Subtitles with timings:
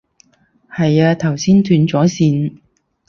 [0.67, 2.57] 係啊，頭先斷咗線